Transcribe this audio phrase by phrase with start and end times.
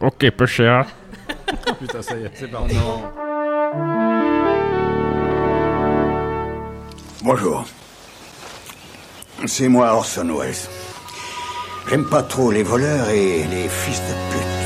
[0.00, 0.86] Ok, peu cher.
[1.78, 2.74] Putain, ça y est, c'est parti.
[7.22, 7.66] Bonjour.
[9.46, 10.54] C'est moi Orson Welles.
[11.88, 14.59] J'aime pas trop les voleurs et les fils de pute.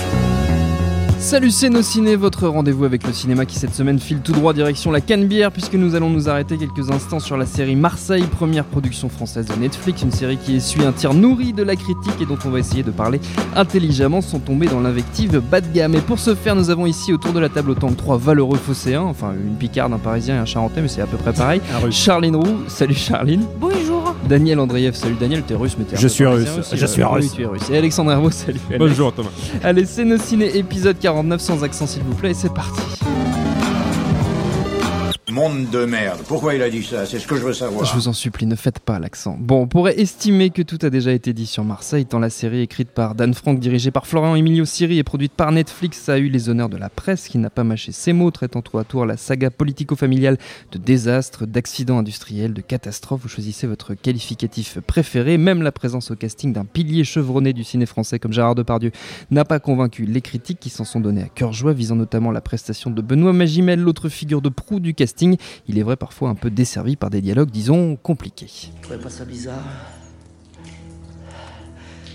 [1.24, 4.52] Salut c'est nos ciné, votre rendez-vous avec le cinéma qui cette semaine file tout droit
[4.52, 8.66] direction la Canebière puisque nous allons nous arrêter quelques instants sur la série Marseille, première
[8.66, 12.26] production française de Netflix, une série qui essuie un tir nourri de la critique et
[12.26, 13.22] dont on va essayer de parler
[13.56, 15.94] intelligemment sans tomber dans l'invective bas de gamme.
[15.94, 18.58] Et pour ce faire, nous avons ici autour de la table autant que trois valeureux
[18.58, 21.62] phocéens, enfin une picarde, un parisien et un charentais, mais c'est à peu près pareil.
[21.90, 23.46] Charline Roux, salut Charline.
[23.58, 23.93] Bonjour.
[24.28, 27.08] Daniel Andreev, salut Daniel, t'es russe mais t'es Je suis russe, aussi, je suis Oui,
[27.12, 27.32] russe.
[27.34, 27.62] tu es russe.
[27.70, 28.60] Et Alexandre Herbeau, salut.
[28.68, 28.78] Alex.
[28.78, 29.28] Bonjour Thomas.
[29.62, 32.80] Allez, c'est nos ciné épisode 49 sans accent s'il vous plaît et c'est parti.
[35.34, 36.20] Monde de merde.
[36.28, 37.06] Pourquoi il a dit ça?
[37.06, 37.84] C'est ce que je veux savoir.
[37.84, 39.36] Je vous en supplie, ne faites pas l'accent.
[39.40, 42.60] Bon, on pourrait estimer que tout a déjà été dit sur Marseille, tant la série
[42.60, 46.28] écrite par Dan Frank, dirigée par Florian Emilio Siri et produite par Netflix a eu
[46.28, 49.06] les honneurs de la presse qui n'a pas mâché ses mots, traitant tour à tour
[49.06, 50.38] la saga politico-familiale
[50.70, 53.22] de désastres, d'accidents industriels, de catastrophes.
[53.22, 55.36] Vous choisissez votre qualificatif préféré.
[55.36, 58.92] Même la présence au casting d'un pilier chevronné du ciné français comme Gérard Depardieu
[59.32, 62.40] n'a pas convaincu les critiques qui s'en sont donnés à cœur joie, visant notamment la
[62.40, 65.23] prestation de Benoît Magimel, l'autre figure de proue du casting.
[65.68, 68.46] Il est vrai parfois un peu desservi par des dialogues, disons, compliqués.
[68.46, 69.62] Tu trouvez pas ça bizarre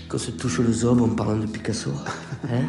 [0.08, 1.90] Qu'on se touche le zob en parlant de Picasso
[2.44, 2.64] Hein?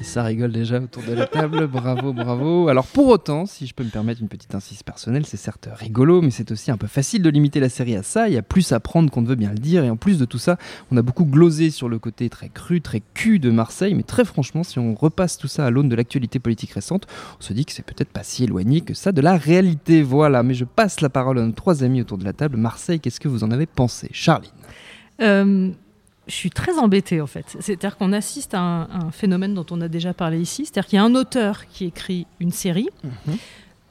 [0.00, 2.68] Et ça rigole déjà autour de la table, bravo, bravo.
[2.68, 6.22] Alors pour autant, si je peux me permettre une petite insiste personnelle, c'est certes rigolo,
[6.22, 8.28] mais c'est aussi un peu facile de limiter la série à ça.
[8.28, 10.18] Il y a plus à prendre qu'on ne veut bien le dire, et en plus
[10.18, 10.56] de tout ça,
[10.92, 14.24] on a beaucoup glosé sur le côté très cru, très cul de Marseille, mais très
[14.24, 17.08] franchement, si on repasse tout ça à l'aune de l'actualité politique récente,
[17.40, 20.02] on se dit que c'est peut-être pas si éloigné que ça de la réalité.
[20.02, 22.56] Voilà, mais je passe la parole à nos trois amis autour de la table.
[22.56, 24.08] Marseille, qu'est-ce que vous en avez pensé?
[24.12, 24.50] Charline
[25.20, 25.70] Euh,
[26.28, 27.56] je suis très embêtée en fait.
[27.60, 30.66] C'est-à-dire qu'on assiste à un, un phénomène dont on a déjà parlé ici.
[30.66, 32.88] C'est-à-dire qu'il y a un auteur qui écrit une série.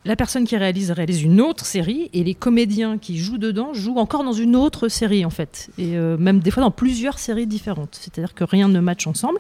[0.07, 3.97] La personne qui réalise réalise une autre série et les comédiens qui jouent dedans jouent
[3.97, 7.45] encore dans une autre série en fait et euh, même des fois dans plusieurs séries
[7.45, 7.99] différentes.
[7.99, 9.37] C'est-à-dire que rien ne matche ensemble.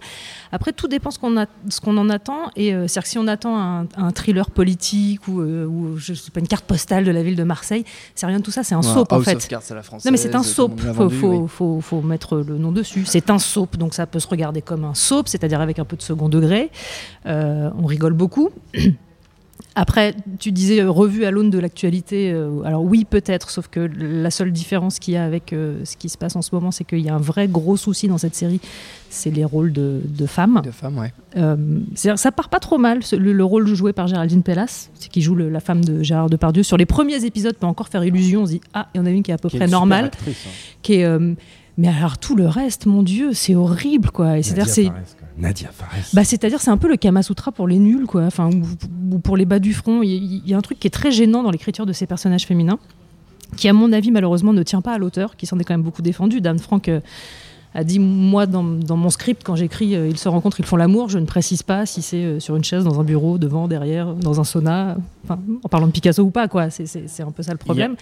[0.51, 3.17] Après tout dépend ce qu'on a, ce qu'on en attend et euh, c'est-à-dire que si
[3.17, 7.05] on attend un, un thriller politique ou, euh, ou je sais pas une carte postale
[7.05, 8.63] de la ville de Marseille, c'est rien de tout ça.
[8.63, 9.49] C'est un soap en fait.
[10.03, 13.05] Non mais c'est un soap, faut, faut, faut, faut mettre le nom dessus.
[13.05, 15.95] C'est un soap, donc ça peut se regarder comme un soap, c'est-à-dire avec un peu
[15.95, 16.71] de second degré.
[17.25, 18.49] On rigole beaucoup.
[19.79, 22.31] Après, tu disais euh, revue à l'aune de l'actualité.
[22.31, 25.95] euh, alors oui, peut-être, sauf que la seule différence qu'il y a avec euh, ce
[25.95, 28.17] qui se passe en ce moment, c'est qu'il y a un vrai gros souci dans
[28.17, 28.59] cette série,
[29.11, 30.61] c'est les rôles de, de femmes.
[30.65, 31.13] De femmes, ouais.
[31.37, 31.55] Euh,
[31.93, 35.35] c'est-à-dire, ça part pas trop mal, le, le rôle joué par Géraldine Pellas, qui joue
[35.35, 36.63] le- la femme de Gérard Depardieu.
[36.63, 38.41] Sur les premiers épisodes, peut encore faire illusion.
[38.41, 40.09] On se dit ah, il y en a une qui est à peu près normale,
[40.81, 41.05] qui est.
[41.05, 41.35] euh,
[41.79, 44.41] mais alors tout le reste, mon Dieu, c'est horrible quoi.
[44.41, 44.89] C'est-à-dire c'est
[45.37, 45.89] Nadia Fares.
[46.13, 48.23] bah, c'est-à-dire, c'est un peu le Kama Sutra pour les nuls, quoi.
[48.23, 50.01] Enfin, ou, ou pour les bas du front.
[50.01, 52.79] Il y, a un truc qui est très gênant dans l'écriture de ces personnages féminins,
[53.55, 55.83] qui, à mon avis, malheureusement, ne tient pas à l'auteur, qui s'en est quand même
[55.83, 56.41] beaucoup défendu.
[56.41, 56.99] Dan Frank euh,
[57.75, 60.75] a dit Moi, dans, dans mon script, quand j'écris euh, Ils se rencontrent, ils font
[60.75, 63.67] l'amour, je ne précise pas si c'est euh, sur une chaise, dans un bureau, devant,
[63.67, 66.69] derrière, dans un sauna, enfin, en parlant de Picasso ou pas, quoi.
[66.71, 67.95] C'est- un peu ça le problème.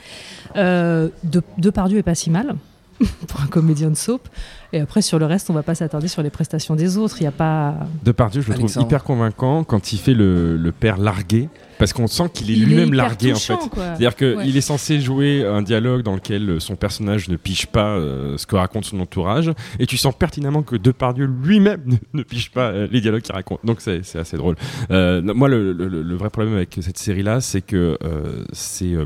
[0.56, 2.56] Euh, de, Depardieu est pas si mal.
[3.28, 4.28] pour un comédien de soap
[4.74, 7.26] et après sur le reste on va pas s'attarder sur les prestations des autres il
[7.26, 10.98] y a pas Depardieu, je le trouve hyper convaincant quand il fait le, le père
[10.98, 13.70] largué, parce qu'on sent qu'il est lui-même largué touchant, en fait.
[13.70, 13.84] quoi.
[13.84, 14.48] C'est-à-dire qu'il Ouais.
[14.50, 18.46] est censé jouer un dialogue dans lequel euh, son personnage ne pige pas euh, ce
[18.48, 22.70] que raconte son entourage, et tu sens pertinemment que Depardieu lui-même ne, ne pige pas
[22.70, 23.60] euh, les dialogues qu'il raconte.
[23.66, 24.56] Donc c'est c'est assez drôle.
[24.92, 29.06] Euh, moi, le, le- le vrai problème avec cette série-là, c'est que euh, c'est euh,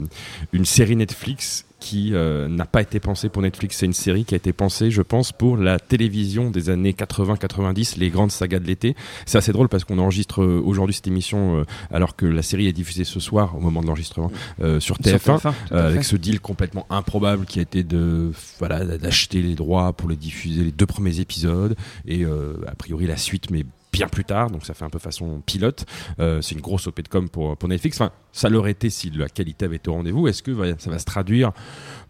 [0.53, 3.78] une série Netflix qui euh, n'a pas été pensée pour Netflix.
[3.78, 7.98] C'est une série qui a été pensée, je pense, pour la télévision des années 80-90,
[7.98, 8.96] les grandes sagas de l'été.
[9.26, 12.68] C'est assez drôle parce qu'on enregistre euh, aujourd'hui cette émission euh, alors que la série
[12.68, 14.31] est diffusée ce soir au moment de l'enregistrement
[14.62, 15.20] euh, sur TF1.
[15.20, 18.86] Sur TF1, tout à Euh, avec ce deal complètement improbable qui a été de voilà
[18.86, 23.50] d'acheter les droits pour les diffuser les deux premiers épisodes et a priori la suite
[23.52, 25.86] mais bien plus tard donc ça fait un peu façon pilote
[26.18, 29.30] c'est une grosse op de com pour, pour Netflix enfin ça l'aurait été si la
[29.30, 30.28] qualité avait été au rendez-vous.
[30.28, 31.52] Est-ce que ça va se traduire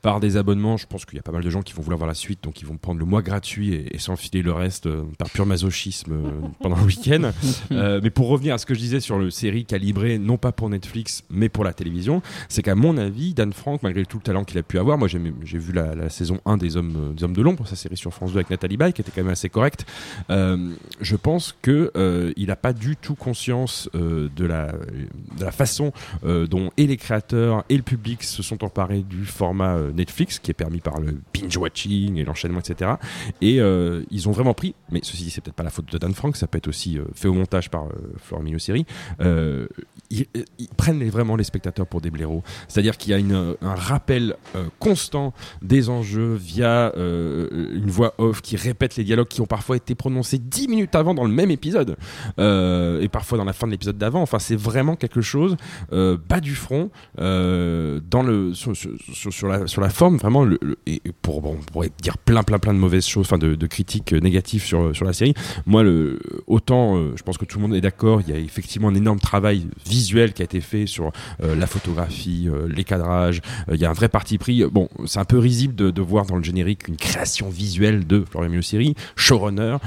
[0.01, 0.77] par des abonnements?
[0.77, 2.43] Je pense qu'il y a pas mal de gens qui vont vouloir voir la suite,
[2.43, 5.45] donc ils vont prendre le mois gratuit et, et s'enfiler le reste euh, par pur
[5.45, 6.31] masochisme euh,
[6.61, 7.31] pendant le week-end.
[7.71, 10.51] Euh, mais pour revenir à ce que je disais sur le série calibrée, non pas
[10.51, 14.23] pour Netflix, mais pour la télévision, c'est qu'à mon avis, Dan Frank, malgré tout le
[14.23, 15.19] talent qu'il a pu avoir, moi j'ai
[15.57, 18.31] vu la, la saison 1 des Hommes, des Hommes de l'Ombre, sa série sur France
[18.31, 19.85] 2 avec Nathalie Baye, qui était quand même assez correcte.
[20.29, 25.91] Je pense que euh, il n'a pas du tout conscience de, la, de la façon
[26.23, 30.51] dont et les créateurs et le public se sont emparés du format euh, Netflix, qui
[30.51, 32.91] est permis par le binge-watching et l'enchaînement, etc.
[33.41, 35.97] Et euh, ils ont vraiment pris, mais ceci dit, c'est peut-être pas la faute de
[35.97, 38.85] Dan Frank, ça peut être aussi euh, fait au montage par euh, Florent Mignot-Série,
[39.21, 39.67] euh,
[40.09, 40.25] ils,
[40.77, 42.43] prennent vraiment les spectateurs pour des blaireaux.
[42.67, 48.41] C'est-à-dire qu'il y a un rappel euh, constant des enjeux via euh, une voix off
[48.41, 51.51] qui répète les dialogues qui ont parfois été prononcés dix minutes avant dans le même
[51.51, 51.97] épisode
[52.39, 54.21] euh, et parfois dans la fin de l'épisode d'avant.
[54.21, 55.57] Enfin, c'est vraiment quelque chose
[55.99, 60.47] euh, bas du front euh, dans le sur, la sur la forme vraiment
[60.85, 64.13] et pour bon, on pourrait dire plein plein plein de mauvaises choses, enfin de, critiques
[64.13, 65.33] négatives sur sur la série.
[65.65, 68.39] Moi, le autant euh, je pense que tout le monde est d'accord, il y a
[68.39, 73.41] effectivement un énorme travail visuel qui a été fait sur la photographie, les cadrages.
[73.71, 74.63] Il y a un vrai parti pris.
[74.65, 78.49] Bon, c'est un peu risible de, voir dans le générique une création visuelle de Florian
[78.49, 79.77] Mignot-Série, showrunner.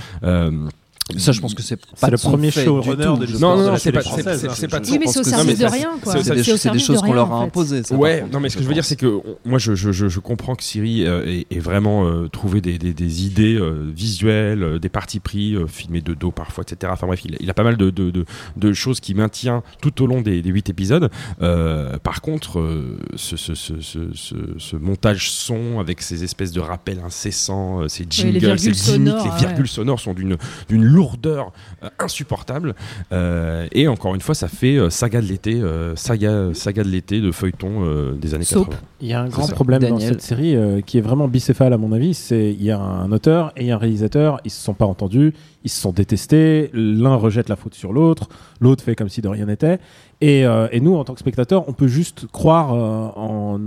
[1.18, 3.16] Ça, je pense que c'est pas C'est le premier fait showrunner du tout.
[3.18, 4.68] de l'histoire Non, non, la c'est pas- c'est- c'est- hein.
[4.70, 6.22] pas Oui, mais c'est au service de rien, quoi.
[6.22, 7.82] c'est- des, choses qu'on leur a imposées.
[7.90, 10.08] Ouais, non, mais ce que je veux dire, c'est que on- moi, je, je, je,
[10.08, 14.62] je comprends que Siri euh, ait, vraiment euh, trouvé des, des, des idées euh, visuelles,
[14.62, 16.90] euh, des partis pris, euh, filmés de dos parfois, etc.
[16.94, 18.24] Enfin bref, il, a- pas mal de, de, de,
[18.56, 21.10] de choses qui maintient tout au long des, des huit épisodes.
[21.42, 26.52] Euh, par contre, euh, ce, ce, ce, ce, ce, ce montage son avec ces espèces
[26.52, 30.36] de rappels incessants, euh, ces les jingles, virgules ces les virgules sonores sont d'une
[30.68, 31.52] d'une lourdeur
[31.82, 32.74] euh, insupportable.
[33.12, 36.88] Euh, et encore une fois, ça fait euh, saga de l'été, euh, saga, saga de
[36.88, 38.70] l'été de feuilleton euh, des années Soap.
[38.70, 38.80] 80.
[39.00, 39.54] Il y a un grand ça.
[39.54, 42.14] problème dans cette série euh, qui est vraiment bicéphale à mon avis.
[42.14, 44.40] C'est il y a un auteur et un réalisateur.
[44.44, 45.34] Ils se sont pas entendus,
[45.64, 46.70] ils se sont détestés.
[46.72, 48.28] L'un rejette la faute sur l'autre,
[48.60, 49.78] l'autre fait comme si de rien n'était.
[50.22, 53.58] Et, euh, et nous, en tant que spectateurs, on peut juste croire euh,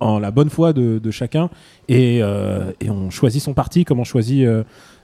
[0.00, 1.50] en, la bonne foi de, de chacun
[1.86, 4.48] et, euh, et on choisit son parti comme on choisit.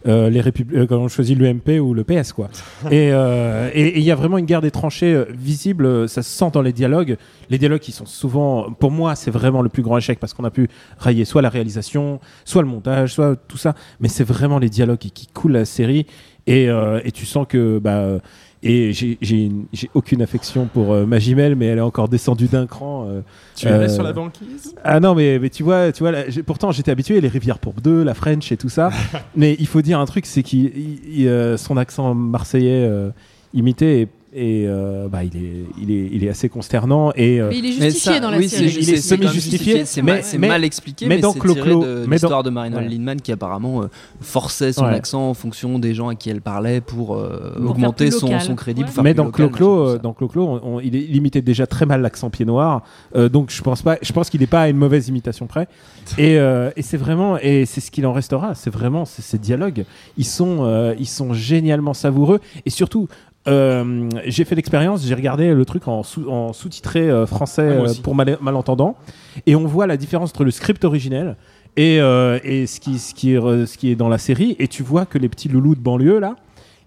[0.07, 2.49] les répub- comme on choisit l'UMP ou le PS quoi.
[2.91, 6.73] et il y a vraiment une guerre des tranchées visible, ça se sent dans les
[6.73, 7.19] dialogues.
[7.51, 10.45] Les dialogues qui sont souvent, pour moi, c'est vraiment le plus grand échec parce qu'on
[10.45, 10.69] a pu
[10.99, 14.99] railler soit la réalisation, soit le montage, soit tout ça, mais c'est vraiment les dialogues
[14.99, 16.07] qui, qui coulent la série
[16.47, 18.19] et, euh, et tu sens que bah
[18.65, 22.47] et j'ai- j'ai une- j'ai aucune affection pour euh, Magimel, mais elle est encore descendue
[22.47, 23.07] d'un cran.
[23.09, 23.21] euh,
[23.55, 24.75] Tu Euh, sur la banquise?
[24.83, 27.75] Ah non, mais, mais tu vois, tu vois là, pourtant j'étais habitué, les Rivières pour
[27.75, 28.91] deux, la French et tout ça.
[29.37, 30.43] mais il faut dire un truc, c'est
[31.29, 33.11] euh, son accent marseillais euh,
[33.53, 37.13] imité et, et, euh, bah, il, est, il, est, il est assez consternant.
[37.15, 38.77] Et, euh, Mais il est Mais justifié ça, dans la oui, série.
[38.81, 41.55] Il est semi-justifié, C'est mais- mal, c'est mais- mal expliqué, mais mais, dans c'est Clo
[41.55, 42.89] tiré Clo- de mais dans- l'histoire de Marinol Ouais.
[42.89, 43.87] Lindman qui apparemment euh,
[44.21, 44.95] forçait son Ouais.
[44.95, 48.55] accent en fonction des gens à qui elle parlait pour, euh, Pour augmenter son, son
[48.57, 48.81] crédit.
[48.81, 48.87] Ouais.
[48.87, 51.87] Pour faire mais plus dans Clo-Clo, euh, dans Clo-Clo, on- on- il, imitait déjà très
[51.87, 52.83] mal l'accent pied noir.
[53.17, 55.69] Euh, donc je pense pas, je pense qu'il n'est pas à une mauvaise imitation près.
[56.19, 58.55] Et, euh, et c'est vraiment, et c'est ce qu'il en restera.
[58.55, 59.85] C'est vraiment ces, dialogues.
[60.19, 62.41] Ils sont, euh, ils sont génialement savoureux.
[62.67, 63.09] Et surtout,
[63.47, 65.05] euh, j'ai fait l'expérience.
[65.07, 68.97] J'ai regardé le truc en, sous, en sous-titré euh, français Ah, euh, pour mal- malentendants.
[69.47, 71.37] Et on voit la différence entre le script originel.
[71.77, 74.55] Et, euh, et ce, qui, ce, qui est, re- ce qui est dans la série,
[74.59, 76.37] et tu vois que les petits loulous de banlieue là,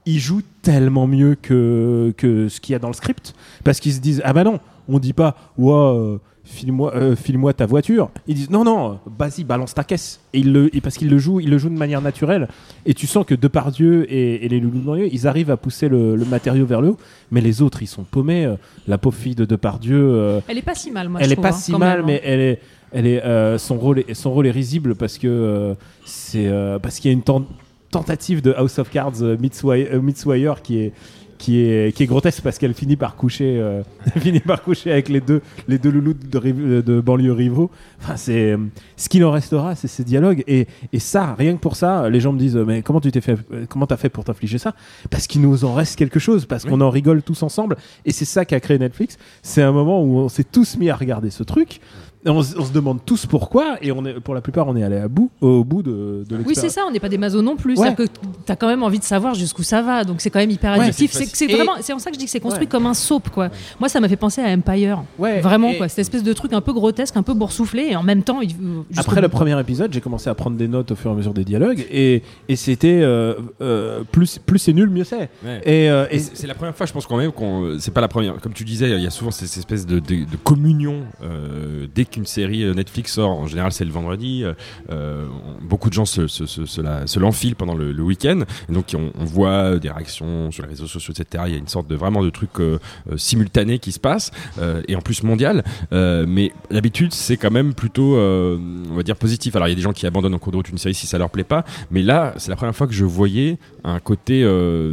[0.06, 3.34] ils jouent tellement mieux que, que ce qu'il y a dans le script.
[3.66, 7.66] Parce qu'ils se disent Ah bah non, on dit pas euh, file-moi euh, file-moi ta
[7.66, 8.10] voiture.
[8.28, 10.20] Ils disent Non, non, vas-y, balance ta caisse.
[10.34, 12.48] Et, ils le, et parce qu'ils le jouent, ils le jouent de manière naturelle.
[12.86, 15.90] Et tu sens que Depardieu et, et les loulous de banlieue, ils arrivent à pousser
[15.90, 16.98] le, le matériau vers le haut.
[17.32, 18.46] Mais les autres, ils sont paumés.
[18.46, 18.56] Euh,
[18.88, 20.00] La pauvre fille de Depardieu.
[20.00, 21.20] euh, Elle est pas si mal, moi.
[21.22, 22.60] elle je est trouve, pas hein, si mal, même, mais elle est,
[22.92, 25.74] elle est, euh, son rôle est, son rôle est risible parce que euh,
[26.06, 26.50] c'est
[26.82, 27.44] parce qu'il y a une ten-
[27.92, 30.94] tentative de House of Cards euh, meets Wire, euh, meets Wire qui est
[31.38, 33.84] qui est qui est grotesque parce qu'elle finit par coucher euh,
[34.18, 37.72] finit par coucher avec les deux les deux loulous de, de banlieue rivaux.
[38.02, 38.58] Enfin, c'est euh,
[38.96, 40.44] ce qu'il en restera, c'est ces dialogues.
[40.48, 43.22] Et, et ça, rien que pour ça, les gens me disent mais comment tu t'es
[43.22, 44.74] fait, euh, comment t'as fait pour t'infliger ça?
[45.10, 47.78] Parce qu'il nous en reste quelque chose, parce qu'on en rigole tous ensemble.
[48.06, 49.18] Et c'est ça qu'a créé Netflix.
[49.42, 51.80] C'est un moment où on s'est tous mis à regarder ce truc
[52.26, 54.84] on, se- on se demande tous pourquoi, et on est, pour la plupart, on est
[54.84, 57.42] allé à bout, au bout de, de Oui, c'est ça, on n'est pas des masos
[57.42, 57.78] non plus.
[57.78, 57.86] Ouais.
[57.88, 58.12] C'est-à-dire que
[58.46, 60.72] tu as quand même envie de savoir jusqu'où ça va, donc c'est quand même hyper
[60.74, 61.12] addictif.
[61.12, 62.70] c'est c'est c'est vraiment, c'est en ça que je dis que c'est construit Ouais.
[62.70, 63.50] comme un soap, quoi.
[63.80, 65.04] Moi, ça m'a fait penser à Empire.
[65.20, 65.88] Ouais, Vraiment, quoi.
[65.88, 68.40] Cette espèce de truc un peu grotesque, un peu boursouflé, et en même temps.
[68.42, 71.18] jusqu'au Après le premier épisode, j'ai commencé à prendre des notes au fur et à
[71.18, 75.30] mesure des dialogues, et, et c'était euh, euh, plus, plus c'est nul, mieux c'est.
[75.46, 75.62] Ouais.
[75.66, 77.78] Et, euh, et- Et c'est c'est la première fois, je pense quand même qu'on.
[77.80, 78.36] C'est pas la première.
[78.42, 82.06] Comme tu disais, il y a souvent cette espèce de, de- de communion euh, dès
[82.10, 83.32] qu'une série euh, Netflix sort.
[83.32, 84.44] En général, c'est le vendredi.
[84.90, 85.26] euh,
[85.62, 88.42] beaucoup de gens se, l'enfilent pendant le, week-end.
[88.70, 91.44] Donc, on, voit des réactions sur les réseaux sociaux, etc.
[91.48, 92.80] Il y a une sorte de vraiment de truc euh,
[93.12, 94.32] euh, simultané qui se passe,
[94.88, 95.64] et en plus mondial.
[95.92, 99.56] Mais d'habitude, c'est quand même plutôt, on va dire, positif.
[99.56, 101.08] Alors, il y a des gens qui abandonnent en cours de route une série si
[101.08, 101.66] ça leur plaît pas.
[101.92, 104.44] Mais là, c'est la première fois que je voyais un côté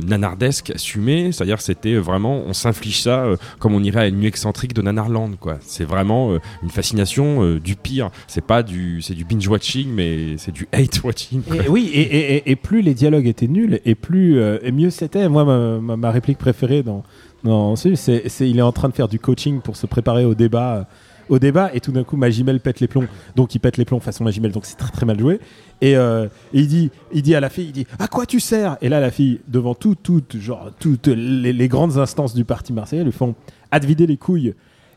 [0.06, 3.26] nanardesque assumé, c'est-à-dire c'était vraiment, on s'inflige ça
[3.58, 5.36] comme on irait à une nuit excentrique de Nanarland.
[5.60, 8.10] C'est vraiment une fascination euh, du pire.
[8.26, 11.42] C'est pas du, c'est du binge watching, mais c'est du hate watching.
[11.68, 15.28] oui, et, plus les dialogues étaient nuls, et plus euh, et mieux c'était.
[15.28, 15.44] Moi,
[15.80, 17.02] ma, réplique préférée dans,
[17.42, 20.24] dans ce, c'est, c'est il est en train de faire du coaching pour se préparer
[20.24, 20.84] au débat, euh,
[21.28, 23.06] au débat, et tout d'un coup, Magimel pète les plombs.
[23.36, 25.40] Donc, il pète les plombs façon Magimel, donc c'est très très mal joué.
[25.80, 25.94] Et,
[26.52, 28.76] il dit, il dit à la fille, il dit, à quoi tu sers?
[28.80, 32.72] Et là, la fille, devant tout, toutes, genre toutes les, les grandes instances du parti
[32.72, 33.34] marseillais, lui font,
[33.70, 34.54] à te vider les couilles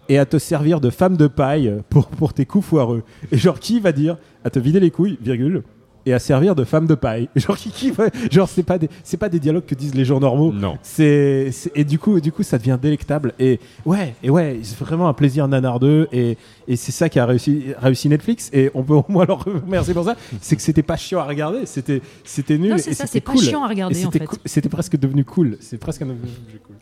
[0.10, 3.04] et à te servir de femme de paille pour, pour tes coups foireux.
[3.32, 5.64] Et genre, qui va dire à te vider les couilles, virgule,
[6.08, 7.92] et à servir de femme de paille Genre, qui, qui
[8.32, 10.52] genre c'est pas, des, c'est pas des dialogues que disent les gens normaux.
[10.54, 10.78] Non.
[10.82, 13.34] C'est, et du coup, du coup, ça devient délectable.
[13.40, 16.08] Et ouais, et ouais, c'est vraiment un plaisir nanardeux.
[16.12, 16.38] Et,
[16.68, 18.50] et c'est ça qui a réussi, réussi Netflix.
[18.54, 20.16] Et on peut au moins leur remercier pour ça.
[20.42, 21.66] C'est que c'était pas chiant à regarder.
[21.66, 22.72] C'était, c'était nul.
[22.72, 24.24] Non, c'est ça, c'était c'est pas chiant à regarder, en fait.
[24.46, 25.58] C'était presque devenu cool.
[25.60, 26.22] C'est presque un devenu
[26.66, 26.76] cool.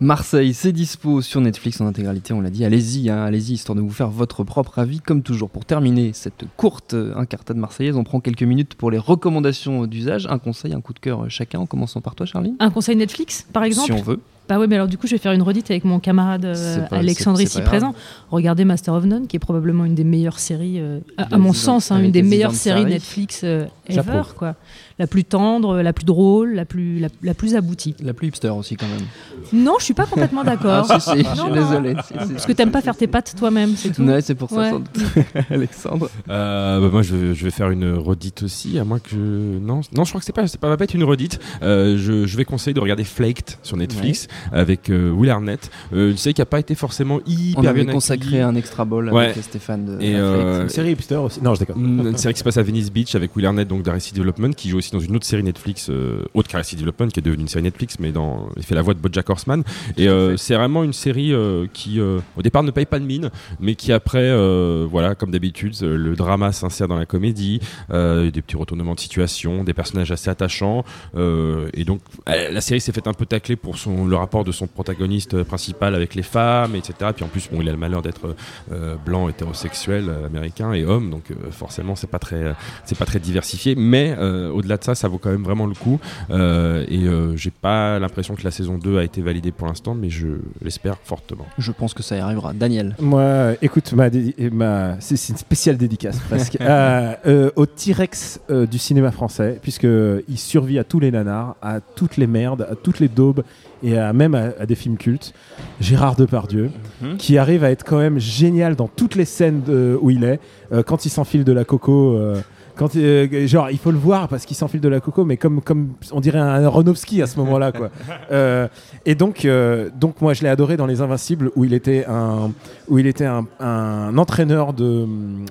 [0.00, 2.64] Marseille, c'est dispo sur Netflix en intégralité, on l'a dit.
[2.64, 5.00] Allez-y, hein, allez-y, histoire de vous faire votre propre avis.
[5.00, 8.98] Comme toujours, pour terminer cette courte euh, incartade marseillaise, on prend quelques minutes pour les
[8.98, 10.26] recommandations d'usage.
[10.30, 12.56] Un conseil, un coup de cœur chacun, en commençant par toi, Charline.
[12.60, 14.20] Un conseil Netflix, par exemple Si on veut.
[14.48, 16.80] Bah oui, mais alors du coup, je vais faire une redite avec mon camarade euh,
[16.88, 17.66] pas- Alexandre ici grave.
[17.68, 17.94] présent.
[18.30, 21.90] Regardez Master of None, qui est probablement une des meilleures séries, euh, à, mon sens,
[21.90, 24.54] hein, une des meilleures séries Netflix euh, ever, quoi.
[25.00, 27.96] La plus tendre, la plus drôle, la plus, la, la plus aboutie.
[28.00, 29.04] La plus hipster aussi, quand même.
[29.52, 30.86] Non, je suis pas complètement d'accord.
[30.88, 31.96] Ah, si, si, je suis désolé.
[32.06, 32.32] si, si.
[32.32, 34.02] Parce que t'aimes pas faire tes pattes toi-même, c'est tout.
[34.04, 34.70] Ouais, c'est pour ça, Ouais.
[34.70, 35.00] sans doute.
[35.50, 36.08] Alexandre.
[36.28, 40.04] Euh, bah, moi, je, je vais faire une redite aussi, à moins que non, non,
[40.04, 41.40] je crois que c'est pas, c'est pas, va pas être une redite.
[41.62, 46.10] Euh, je, je vais conseiller de regarder Flaked sur Netflix avec euh, Will Arnett, euh,
[46.10, 49.12] une série qui a pas été forcément hyper On avait bien consacré un extra ball
[49.12, 49.26] Ouais.
[49.30, 51.40] avec Stéphane de Et, euh, Une série hipster aussi.
[51.42, 51.76] Non, je déconne.
[51.84, 54.52] Une, une série qui se passe à Venice Beach avec Will Arnett donc d'Arrested Development
[54.54, 57.42] qui joue aussi dans une autre série Netflix euh, autre qu'Arrested Development qui est devenue
[57.42, 59.62] une série Netflix mais dans il fait la voix de BoJack Horseman
[59.96, 63.04] et euh, c'est vraiment une série euh, qui euh, au départ ne paye pas de
[63.04, 67.60] mine mais qui après euh, voilà comme d'habitude euh, le drama s'insère dans la comédie
[67.90, 70.84] euh, des petits retournements de situation des personnages assez attachants
[71.16, 74.44] euh, et donc euh, la série s'est faite un peu tacler pour son le rapport
[74.44, 77.78] de son protagoniste principal avec les femmes etc puis en plus bon il a le
[77.78, 78.34] malheur d'être
[78.72, 82.52] euh, blanc hétérosexuel euh, américain et homme donc euh, forcément c'est pas très euh,
[82.84, 83.74] c'est pas très diversifié.
[83.74, 85.98] Mais euh, au-delà de ça ça vaut quand même vraiment le coup.
[86.30, 89.94] Euh, et euh, j'ai pas l'impression que la saison 2 a été validée pour l'instant
[89.94, 90.28] mais je
[90.62, 91.46] l'espère fortement.
[91.58, 92.52] Je pense que ça y arrivera.
[92.52, 92.94] Daniel.
[93.00, 96.58] Moi, écoute, ma, dé- ma, c'est c'est une spéciale dédicace presque.
[96.74, 99.86] Euh, euh, au T-Rex euh, du cinéma français, puisque
[100.28, 103.42] il survit à tous les nanars, à toutes les merdes, à toutes les daubes
[103.84, 105.32] et à, même à, à des films cultes.
[105.80, 106.70] Gérard Depardieu,
[107.02, 107.16] Mhm.
[107.18, 110.40] qui arrive à être quand même génial dans toutes les scènes de- où il est,
[110.72, 112.16] Euh, quand il s'enfile de la coco.
[112.16, 112.40] euh,
[112.76, 115.60] quand, euh, genre, il faut le voir parce qu'il s'enfile de la coco, mais comme,
[115.60, 117.90] comme on dirait un Aronofsky à ce moment-là, quoi.
[118.32, 118.66] Euh,
[119.06, 122.50] et donc, euh, donc moi, je l'ai adoré dans Les Invincibles, où il était un,
[122.88, 125.06] où il était un, un entraîneur de,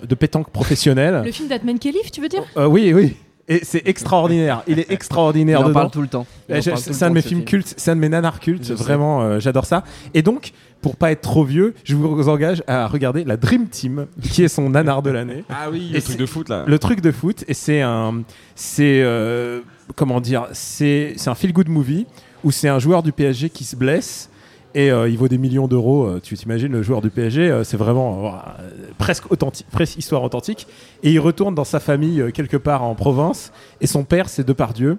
[0.05, 1.21] de pétanque professionnel.
[1.23, 2.43] Le film d'Atman Kelly, tu veux dire?
[2.57, 3.15] Euh, oui, oui.
[3.47, 4.63] Et c'est extraordinaire.
[4.67, 5.73] Il est Il extraordinaire en dedans.
[5.73, 6.25] parle tout le temps.
[6.49, 7.45] Il en parle tout le C'est un de temps mes films film.
[7.45, 9.83] cultes, c'est un de mes nanars cultes, Je vraiment, euh, j'adore ça.
[10.13, 14.07] Et donc, pour pas être trop vieux, je vous engage à regarder la Dream Team,
[14.21, 15.43] qui est son nanar de l'année.
[15.49, 18.23] ah oui Et le truc de foot là Le truc de foot, et c'est un,
[18.55, 19.61] c'est euh,
[19.95, 22.05] comment dire, c'est c'est un feel good movie
[22.43, 24.29] où c'est un joueur du PSG qui se blesse.
[24.75, 26.05] Et euh, il vaut des millions d'euros.
[26.05, 28.33] euh, Tu t'imagines, le joueur du PSG, euh, c'est vraiment
[28.97, 30.67] presque authentique, presque histoire authentique.
[31.03, 33.51] Et il retourne dans sa famille quelque part en province.
[33.81, 34.97] Et son père, c'est Depardieu.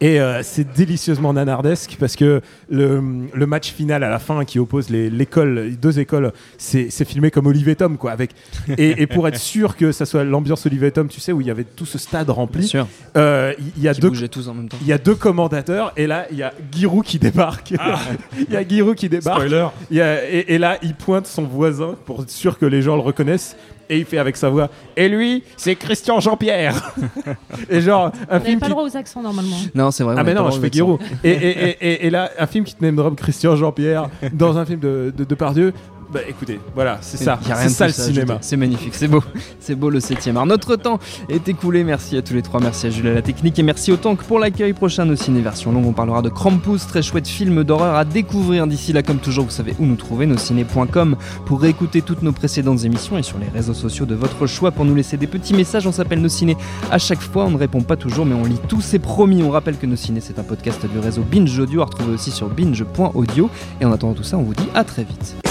[0.00, 3.00] Et euh, c'est délicieusement nanardesque parce que le,
[3.32, 7.30] le match final à la fin qui oppose les, l'école, deux écoles, c'est, c'est filmé
[7.30, 8.10] comme Olivier Tom, quoi.
[8.10, 8.32] Avec,
[8.76, 11.46] et, et pour être sûr que ça soit l'ambiance Olivier Tom, tu sais, où il
[11.46, 12.70] y avait tout ce stade rempli,
[13.16, 14.76] euh, il y, a Qui deux, bougeaient tous en même temps.
[14.82, 17.72] il y a deux commentateurs et là, il y a Giroud qui débarque.
[18.38, 19.42] il y a Giroud qui débarque.
[19.46, 22.66] spoiler Il y a- et, et là, il pointe son voisin pour être sûr que
[22.66, 23.56] les gens le reconnaissent.
[23.88, 24.68] Et il fait avec sa voix.
[24.96, 26.94] Et lui, c'est Christian Jean-Pierre.
[27.70, 29.56] et genre, un On film pas qui le droit aux accents normalement.
[29.74, 30.14] Non, c'est vrai.
[30.18, 30.98] ah mais non, je fais Guérou.
[31.22, 34.58] Et, et, et, et- et là, un film qui te name drop Christian Jean-Pierre dans
[34.58, 35.72] un film de, de, de Pardieu.
[36.14, 38.38] Bah écoutez, voilà, c'est ça, Y a rien c'est de ça le cinéma.
[38.40, 39.20] C'est magnifique, c'est beau,
[39.58, 40.46] c'est beau le 7 art.
[40.46, 41.82] Notre temps est écoulé.
[41.82, 44.22] Merci à tous les trois, merci à Jules à la technique et merci au Tank
[44.22, 44.74] pour l'accueil.
[44.74, 48.68] Prochain nos ciné version longue, on parlera de Krampus, très chouette film d'horreur à découvrir.
[48.68, 51.16] D'ici là, comme toujours, vous savez où nous trouver, nosciné.com
[51.46, 54.84] pour réécouter toutes nos précédentes émissions et sur les réseaux sociaux de votre choix pour
[54.84, 55.84] nous laisser des petits messages.
[55.88, 56.56] On s'appelle Nos Ciné
[56.92, 59.42] à chaque fois, on ne répond pas toujours, mais on lit tous c'est promis.
[59.42, 62.30] On rappelle que Nos Ciné, c'est un podcast du réseau Binge Audio à retrouver aussi
[62.30, 63.50] sur binge.audio.
[63.80, 65.43] Et en attendant tout ça, on vous dit à très vite.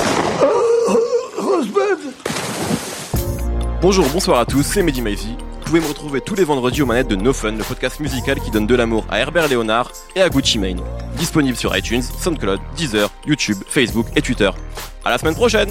[3.83, 5.35] Bonjour, bonsoir à tous, c'est Mehdi Maizy.
[5.35, 8.39] Vous pouvez me retrouver tous les vendredis aux manettes de No Fun, le podcast musical
[8.39, 10.79] qui donne de l'amour à Herbert Léonard et à Gucci Mane.
[11.17, 14.49] Disponible sur iTunes, SoundCloud, Deezer, YouTube, Facebook et Twitter.
[15.03, 15.67] À la semaine prochaine